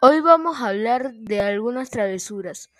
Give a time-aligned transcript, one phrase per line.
[0.00, 2.70] Hoy vamos a hablar de algunas travesuras,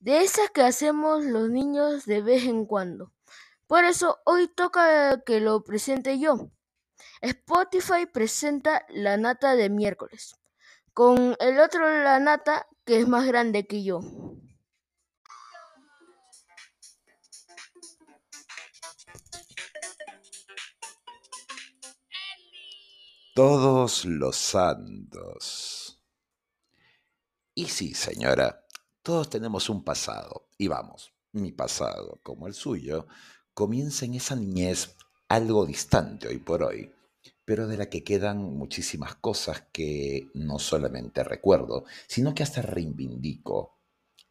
[0.00, 3.12] de esas que hacemos los niños de vez en cuando.
[3.66, 6.50] Por eso hoy toca que lo presente yo.
[7.20, 10.36] Spotify presenta la nata de miércoles,
[10.94, 14.00] con el otro la nata que es más grande que yo.
[23.34, 26.02] Todos los santos.
[27.54, 28.66] Y sí, señora,
[29.02, 30.48] todos tenemos un pasado.
[30.58, 33.06] Y vamos, mi pasado, como el suyo,
[33.54, 34.96] comienza en esa niñez
[35.28, 36.92] algo distante hoy por hoy,
[37.52, 43.78] pero de la que quedan muchísimas cosas que no solamente recuerdo, sino que hasta reivindico.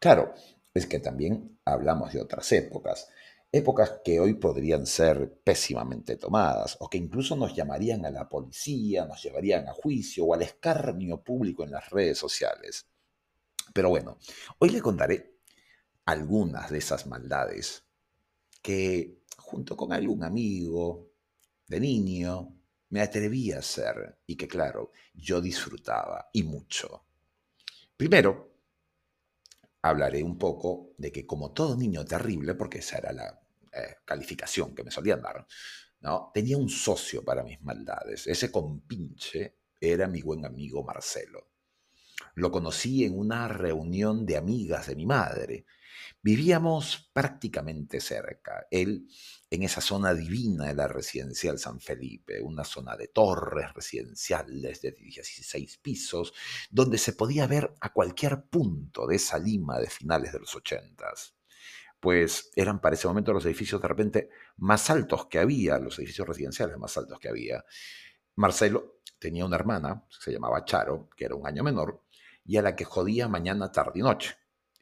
[0.00, 0.34] Claro,
[0.74, 3.06] es que también hablamos de otras épocas,
[3.52, 9.04] épocas que hoy podrían ser pésimamente tomadas o que incluso nos llamarían a la policía,
[9.04, 12.88] nos llevarían a juicio o al escarnio público en las redes sociales.
[13.72, 14.18] Pero bueno,
[14.58, 15.36] hoy le contaré
[16.06, 17.84] algunas de esas maldades
[18.60, 21.12] que junto con algún amigo
[21.68, 22.58] de niño
[22.92, 27.06] me atreví a hacer y que claro, yo disfrutaba y mucho.
[27.96, 28.52] Primero,
[29.80, 33.40] hablaré un poco de que como todo niño terrible, porque esa era la
[33.72, 35.46] eh, calificación que me solían dar,
[36.00, 36.30] ¿no?
[36.34, 38.26] tenía un socio para mis maldades.
[38.26, 41.48] Ese compinche era mi buen amigo Marcelo.
[42.34, 45.64] Lo conocí en una reunión de amigas de mi madre.
[46.22, 49.08] Vivíamos prácticamente cerca, él
[49.50, 54.92] en esa zona divina de la residencial San Felipe, una zona de torres residenciales de
[54.92, 56.32] 16 pisos,
[56.70, 61.34] donde se podía ver a cualquier punto de esa Lima de finales de los ochentas.
[62.00, 66.26] Pues eran para ese momento los edificios de repente más altos que había, los edificios
[66.26, 67.64] residenciales más altos que había.
[68.36, 72.02] Marcelo tenía una hermana, se llamaba Charo, que era un año menor,
[72.44, 74.34] y a la que jodía mañana, tarde y noche.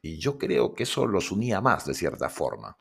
[0.03, 2.79] Y yo creo que eso los unía más de cierta forma.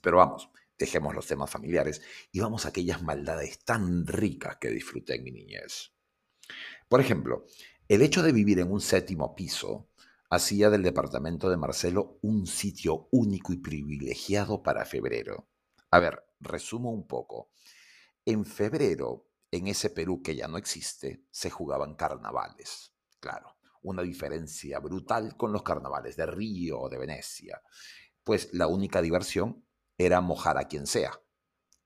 [0.00, 2.00] Pero vamos, dejemos los temas familiares
[2.30, 5.92] y vamos a aquellas maldades tan ricas que disfruté en mi niñez.
[6.88, 7.44] Por ejemplo,
[7.88, 9.88] el hecho de vivir en un séptimo piso
[10.30, 15.48] hacía del departamento de Marcelo un sitio único y privilegiado para febrero.
[15.90, 17.50] A ver, resumo un poco.
[18.24, 22.92] En febrero, en ese Perú que ya no existe, se jugaban carnavales.
[23.20, 27.62] Claro, una diferencia brutal con los carnavales de Río o de Venecia,
[28.24, 29.64] pues la única diversión
[29.96, 31.20] era mojar a quien sea,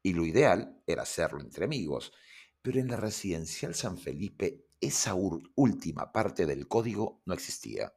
[0.02, 2.12] y lo ideal era hacerlo entre amigos,
[2.60, 7.94] pero en la residencial San Felipe esa última parte del código no existía,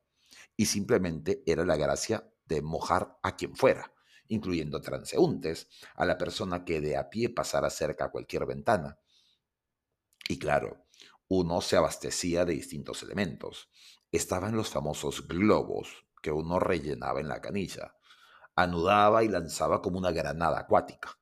[0.56, 3.92] y simplemente era la gracia de mojar a quien fuera,
[4.28, 9.00] incluyendo transeúntes, a la persona que de a pie pasara cerca a cualquier ventana.
[10.30, 10.85] Y claro,
[11.28, 13.70] uno se abastecía de distintos elementos.
[14.12, 17.96] Estaban los famosos globos que uno rellenaba en la canilla,
[18.56, 21.20] anudaba y lanzaba como una granada acuática.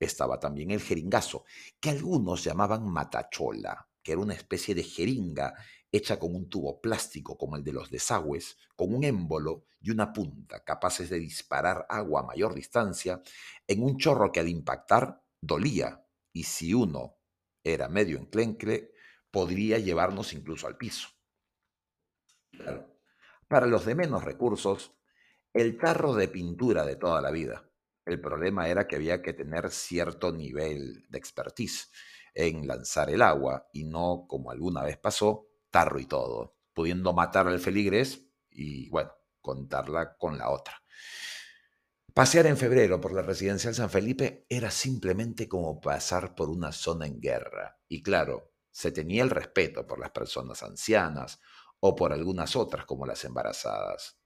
[0.00, 1.44] Estaba también el jeringazo,
[1.80, 5.54] que algunos llamaban matachola, que era una especie de jeringa
[5.90, 10.12] hecha con un tubo plástico como el de los desagües, con un émbolo y una
[10.12, 13.22] punta capaces de disparar agua a mayor distancia
[13.66, 17.18] en un chorro que al impactar dolía y si uno
[17.62, 18.93] era medio enclencle
[19.34, 21.08] podría llevarnos incluso al piso.
[23.48, 24.92] Para los de menos recursos,
[25.52, 27.68] el tarro de pintura de toda la vida.
[28.06, 31.90] El problema era que había que tener cierto nivel de expertise
[32.32, 37.48] en lanzar el agua y no, como alguna vez pasó, tarro y todo, pudiendo matar
[37.48, 40.80] al feligrés y, bueno, contarla con la otra.
[42.12, 47.06] Pasear en febrero por la residencial San Felipe era simplemente como pasar por una zona
[47.06, 47.80] en guerra.
[47.88, 51.40] Y claro, se tenía el respeto por las personas ancianas
[51.78, 54.18] o por algunas otras como las embarazadas.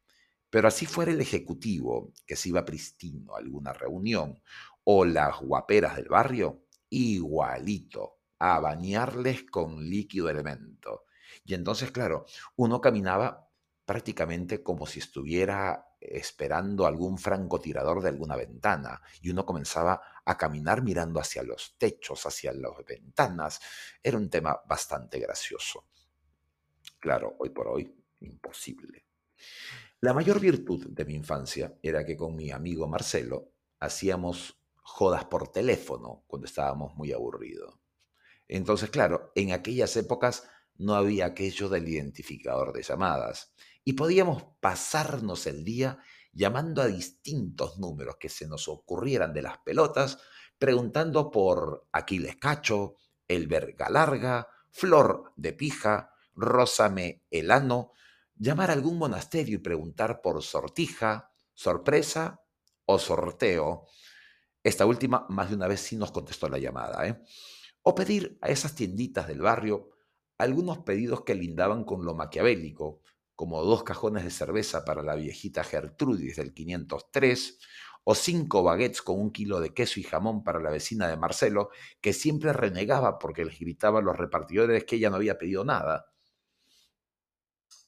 [0.49, 4.43] Pero así fuera el ejecutivo que se iba pristino a alguna reunión
[4.85, 11.05] o las guaperas del barrio, igualito, a bañarles con líquido elemento.
[11.45, 12.25] Y entonces, claro,
[12.57, 13.51] uno caminaba
[13.85, 20.83] prácticamente como si estuviera esperando algún francotirador de alguna ventana y uno comenzaba a caminar
[20.83, 23.61] mirando hacia los techos, hacia las ventanas.
[24.03, 25.87] Era un tema bastante gracioso.
[26.99, 29.07] Claro, hoy por hoy, imposible.
[30.01, 35.49] La mayor virtud de mi infancia era que con mi amigo Marcelo hacíamos jodas por
[35.49, 37.79] teléfono cuando estábamos muy aburridos.
[38.47, 43.53] Entonces, claro, en aquellas épocas no había aquello del identificador de llamadas
[43.85, 45.99] y podíamos pasarnos el día
[46.33, 50.19] llamando a distintos números que se nos ocurrieran de las pelotas,
[50.59, 52.97] preguntando por Aquiles Cacho,
[53.27, 57.93] El Verga Larga, Flor de Pija, Rósame Elano,
[58.37, 62.41] llamar a algún monasterio y preguntar por sortija, sorpresa
[62.87, 63.87] o sorteo.
[64.63, 67.07] Esta última más de una vez sí nos contestó la llamada.
[67.07, 67.23] ¿eh?
[67.83, 69.91] O pedir a esas tienditas del barrio
[70.39, 73.01] algunos pedidos que lindaban con lo maquiavélico,
[73.39, 77.61] como dos cajones de cerveza para la viejita Gertrudis del 503,
[78.03, 81.71] o cinco baguettes con un kilo de queso y jamón para la vecina de Marcelo,
[82.01, 86.13] que siempre renegaba porque les gritaba a los repartidores que ella no había pedido nada.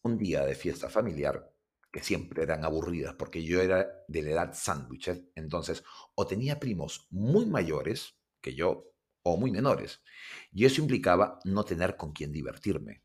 [0.03, 1.53] Un día de fiesta familiar,
[1.91, 5.31] que siempre eran aburridas porque yo era de la edad sándwich, ¿eh?
[5.35, 5.83] entonces
[6.15, 8.93] o tenía primos muy mayores que yo
[9.25, 10.01] o muy menores,
[10.53, 13.03] y eso implicaba no tener con quién divertirme.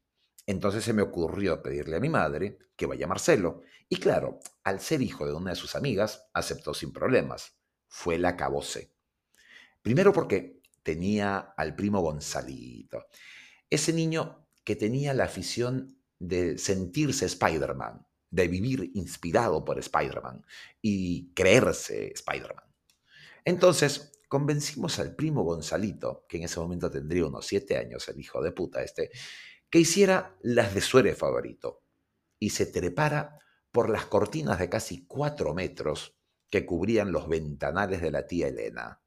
[0.47, 5.01] Entonces se me ocurrió pedirle a mi madre que vaya Marcelo, y claro, al ser
[5.01, 7.57] hijo de una de sus amigas, aceptó sin problemas.
[7.87, 8.93] Fue la cabose.
[9.81, 13.05] Primero porque tenía al primo Gonzalito,
[13.69, 20.45] ese niño que tenía la afición de sentirse Spider-Man, de vivir inspirado por Spider-Man
[20.81, 22.65] y creerse Spider-Man.
[23.45, 28.41] Entonces, convencimos al primo Gonzalito, que en ese momento tendría unos siete años, el hijo
[28.41, 29.11] de puta este,
[29.75, 31.83] que hiciera las de su favorito
[32.39, 33.39] y se trepara
[33.73, 36.15] por las cortinas de casi cuatro metros
[36.49, 39.01] que cubrían los ventanales de la tía Elena.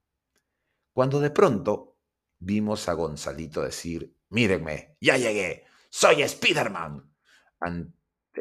[0.93, 1.97] Cuando de pronto
[2.39, 7.15] vimos a Gonzalito decir, mírenme, ya llegué, soy Spider-Man,
[7.61, 7.95] ante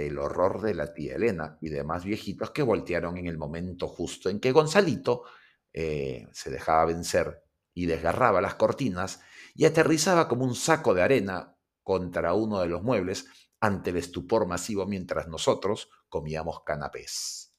[0.08, 4.30] el horror de la tía Elena y demás viejitos que voltearon en el momento justo
[4.30, 5.24] en que Gonzalito
[5.72, 7.42] eh, se dejaba vencer
[7.74, 9.22] y desgarraba las cortinas
[9.56, 11.54] y aterrizaba como un saco de arena
[11.88, 13.28] contra uno de los muebles
[13.62, 17.56] ante el estupor masivo mientras nosotros comíamos canapés.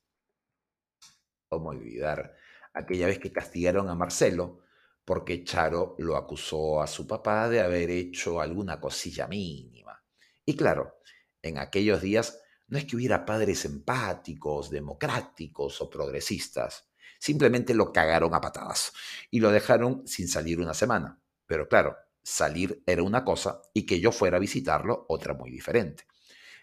[1.49, 2.35] ¿Cómo olvidar
[2.75, 4.65] aquella vez que castigaron a Marcelo
[5.03, 10.05] porque Charo lo acusó a su papá de haber hecho alguna cosilla mínima?
[10.45, 10.99] Y claro,
[11.41, 16.91] en aquellos días no es que hubiera padres empáticos, democráticos o progresistas.
[17.19, 18.93] Simplemente lo cagaron a patadas
[19.31, 21.19] y lo dejaron sin salir una semana.
[21.47, 21.97] Pero claro,
[22.29, 26.05] salir era una cosa y que yo fuera a visitarlo otra muy diferente.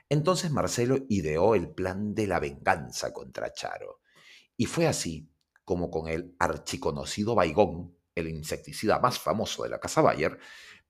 [0.07, 4.01] Entonces Marcelo ideó el plan de la venganza contra Charo.
[4.55, 5.27] Y fue así
[5.63, 10.37] como con el archiconocido Baigón, el insecticida más famoso de la casa Bayer,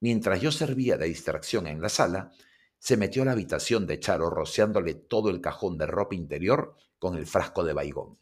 [0.01, 2.31] mientras yo servía de distracción en la sala,
[2.77, 7.15] se metió a la habitación de Charo rociándole todo el cajón de ropa interior con
[7.15, 8.19] el frasco de Baigón.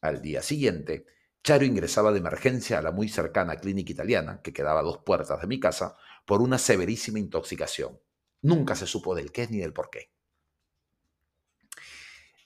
[0.00, 1.06] Al día siguiente,
[1.42, 5.40] Charo ingresaba de emergencia a la muy cercana clínica italiana, que quedaba a dos puertas
[5.40, 5.96] de mi casa,
[6.26, 8.00] por una severísima intoxicación.
[8.42, 10.12] Nunca se supo del qué ni del por qué.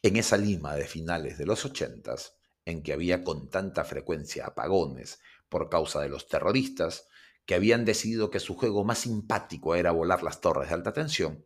[0.03, 5.21] En esa Lima de finales de los ochentas, en que había con tanta frecuencia apagones
[5.49, 7.09] por causa de los terroristas,
[7.45, 11.45] que habían decidido que su juego más simpático era volar las torres de alta tensión,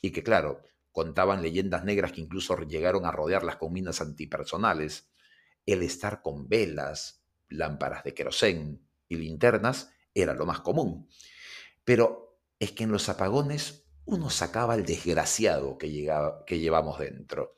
[0.00, 0.62] y que, claro,
[0.92, 5.11] contaban leyendas negras que incluso llegaron a rodearlas con minas antipersonales,
[5.66, 11.08] el estar con velas, lámparas de querosén y linternas era lo más común.
[11.84, 16.10] Pero es que en los apagones uno sacaba al desgraciado que,
[16.46, 17.56] que llevamos dentro.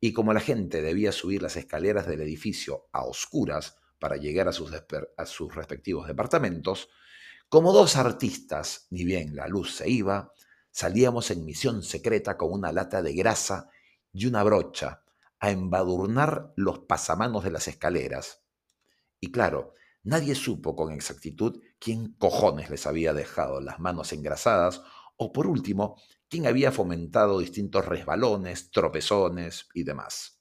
[0.00, 4.52] Y como la gente debía subir las escaleras del edificio a oscuras para llegar a
[4.52, 6.88] sus respectivos departamentos,
[7.48, 10.32] como dos artistas, ni bien la luz se iba,
[10.70, 13.68] salíamos en misión secreta con una lata de grasa
[14.12, 15.02] y una brocha
[15.42, 18.44] a embadurnar los pasamanos de las escaleras.
[19.20, 24.82] Y claro, nadie supo con exactitud quién cojones les había dejado las manos engrasadas
[25.16, 30.40] o por último, quién había fomentado distintos resbalones, tropezones y demás.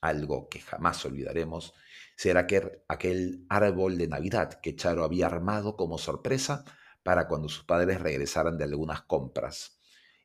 [0.00, 1.74] Algo que jamás olvidaremos
[2.16, 6.64] será aquel, aquel árbol de Navidad que Charo había armado como sorpresa
[7.02, 9.73] para cuando sus padres regresaran de algunas compras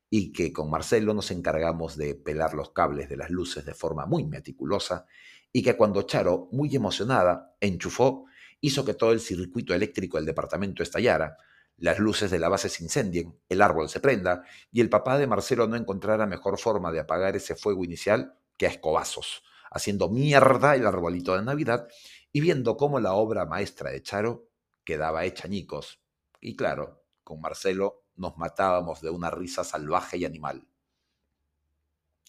[0.09, 4.05] y que con Marcelo nos encargamos de pelar los cables de las luces de forma
[4.05, 5.05] muy meticulosa
[5.51, 8.25] y que cuando Charo, muy emocionada, enchufó,
[8.61, 11.37] hizo que todo el circuito eléctrico del departamento estallara,
[11.77, 15.27] las luces de la base se incendien, el árbol se prenda y el papá de
[15.27, 20.75] Marcelo no encontrara mejor forma de apagar ese fuego inicial que a escobazos, haciendo mierda
[20.75, 21.87] el arbolito de Navidad
[22.31, 24.49] y viendo cómo la obra maestra de Charo
[24.83, 26.01] quedaba hecha añicos.
[26.41, 30.67] Y claro, con Marcelo nos matábamos de una risa salvaje y animal.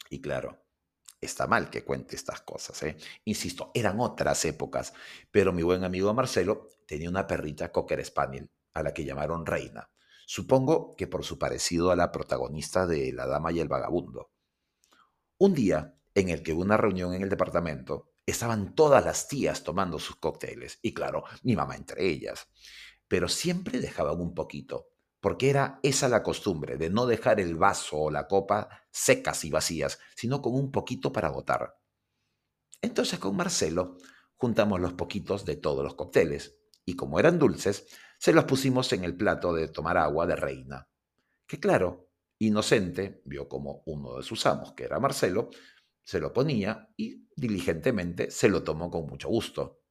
[0.09, 0.64] Y claro,
[1.20, 2.97] está mal que cuente estas cosas, ¿eh?
[3.25, 4.94] Insisto, eran otras épocas,
[5.30, 9.90] pero mi buen amigo Marcelo tenía una perrita Cocker Spaniel, a la que llamaron Reina.
[10.26, 14.30] Supongo que por su parecido a la protagonista de La Dama y el Vagabundo.
[15.38, 19.64] Un día, en el que hubo una reunión en el departamento, estaban todas las tías
[19.64, 22.49] tomando sus cócteles, y claro, mi mamá entre ellas,
[23.09, 24.89] pero siempre dejaban un poquito,
[25.21, 29.50] porque era esa la costumbre de no dejar el vaso o la copa secas y
[29.50, 31.77] vacías, sino con un poquito para botar.
[32.81, 33.97] Entonces con Marcelo
[34.37, 37.87] juntamos los poquitos de todos los cócteles, y como eran dulces,
[38.19, 40.89] se los pusimos en el plato de tomar agua de reina,
[41.47, 45.50] que claro, inocente, vio como uno de sus amos, que era Marcelo,
[46.03, 49.83] se lo ponía y diligentemente se lo tomó con mucho gusto.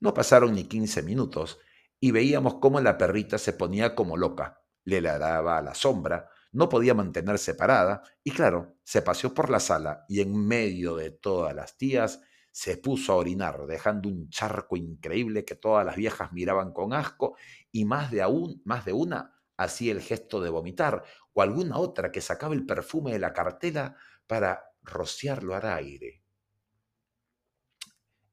[0.00, 1.58] No pasaron ni quince minutos
[2.00, 6.68] y veíamos cómo la perrita se ponía como loca, le ladraba a la sombra, no
[6.68, 11.54] podía mantenerse parada y claro, se paseó por la sala y en medio de todas
[11.54, 12.20] las tías
[12.52, 17.36] se puso a orinar, dejando un charco increíble que todas las viejas miraban con asco
[17.70, 22.10] y más de aún, más de una hacía el gesto de vomitar o alguna otra
[22.10, 26.22] que sacaba el perfume de la cartela para rociarlo al aire.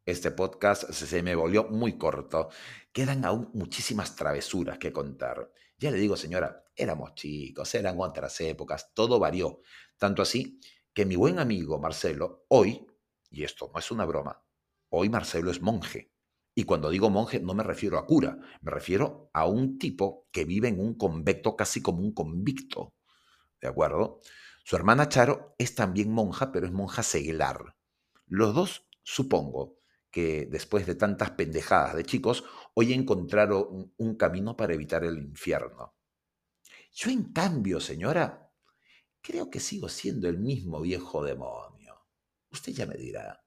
[0.06, 2.50] Este podcast se me volvió muy corto.
[2.94, 5.52] Quedan aún muchísimas travesuras que contar.
[5.80, 9.62] Ya le digo, señora, éramos chicos, eran otras épocas, todo varió.
[9.98, 10.60] Tanto así
[10.94, 12.86] que mi buen amigo Marcelo, hoy,
[13.32, 14.46] y esto no es una broma,
[14.90, 16.12] hoy Marcelo es monje.
[16.54, 20.46] Y cuando digo monje no me refiero a cura, me refiero a un tipo que
[20.46, 22.94] vive en un convecto casi como un convicto.
[23.60, 24.20] ¿De acuerdo?
[24.64, 27.76] Su hermana Charo es también monja, pero es monja seglar.
[28.28, 29.80] Los dos, supongo,
[30.16, 35.94] que después de tantas pendejadas de chicos, hoy encontraron un camino para evitar el infierno.
[36.94, 38.50] Yo, en cambio, señora,
[39.20, 42.08] creo que sigo siendo el mismo viejo demonio.
[42.50, 43.44] Usted ya me dirá.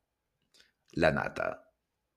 [0.91, 1.68] La nata.